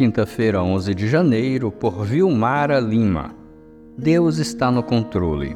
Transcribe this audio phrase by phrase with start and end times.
[0.00, 3.34] Quinta-feira, 11 de janeiro, por Vilmara Lima.
[3.98, 5.54] Deus está no controle.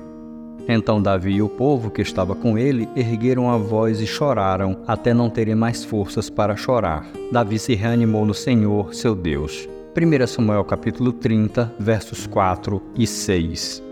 [0.68, 5.14] Então Davi e o povo que estava com ele ergueram a voz e choraram, até
[5.14, 7.06] não terem mais forças para chorar.
[7.32, 9.66] Davi se reanimou no Senhor, seu Deus.
[9.96, 13.82] 1 Samuel capítulo 30, versos 4 e 6.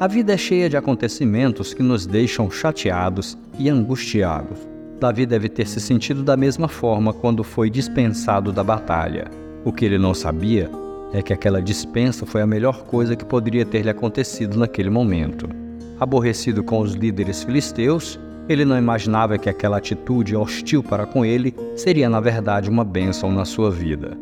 [0.00, 4.73] A vida é cheia de acontecimentos que nos deixam chateados e angustiados.
[5.00, 9.30] Davi deve ter se sentido da mesma forma quando foi dispensado da batalha.
[9.64, 10.70] O que ele não sabia
[11.12, 15.48] é que aquela dispensa foi a melhor coisa que poderia ter lhe acontecido naquele momento.
[15.98, 21.54] Aborrecido com os líderes filisteus, ele não imaginava que aquela atitude hostil para com ele
[21.76, 24.16] seria, na verdade, uma bênção na sua vida.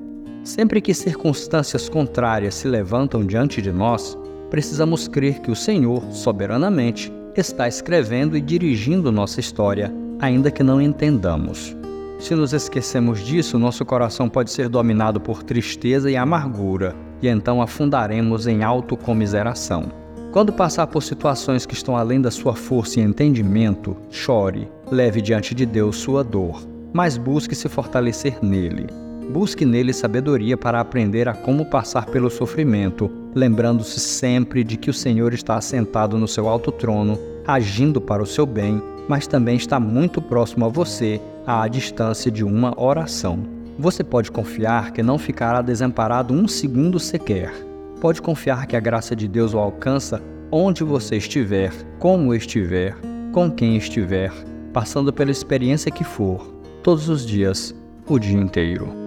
[0.45, 4.19] Sempre que circunstâncias contrárias se levantam diante de nós,
[4.51, 10.81] precisamos crer que o Senhor, soberanamente, está escrevendo e dirigindo nossa história ainda que não
[10.81, 11.77] entendamos.
[12.21, 17.61] Se nos esquecemos disso, nosso coração pode ser dominado por tristeza e amargura, e então
[17.61, 19.91] afundaremos em autocomiseração.
[20.31, 25.57] Quando passar por situações que estão além da sua força e entendimento, chore, leve diante
[25.57, 28.87] de Deus sua dor, mas busque se fortalecer nele.
[29.33, 34.95] Busque nele sabedoria para aprender a como passar pelo sofrimento, lembrando-se sempre de que o
[34.95, 39.79] Senhor está assentado no seu alto trono, agindo para o seu bem mas também está
[39.81, 43.41] muito próximo a você, à distância de uma oração.
[43.79, 47.53] Você pode confiar que não ficará desamparado um segundo sequer.
[48.01, 52.95] Pode confiar que a graça de Deus o alcança onde você estiver, como estiver,
[53.33, 54.33] com quem estiver,
[54.73, 56.47] passando pela experiência que for,
[56.83, 57.75] todos os dias,
[58.07, 59.02] o dia inteiro.